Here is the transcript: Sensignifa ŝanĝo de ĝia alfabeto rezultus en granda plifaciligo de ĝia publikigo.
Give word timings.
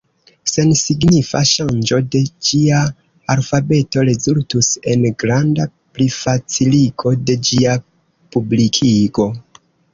Sensignifa 0.51 1.41
ŝanĝo 1.49 1.99
de 2.15 2.21
ĝia 2.47 2.79
alfabeto 3.35 4.07
rezultus 4.09 4.71
en 4.95 5.07
granda 5.27 5.69
plifaciligo 5.99 7.17
de 7.29 7.39
ĝia 7.51 7.79
publikigo. 8.37 9.33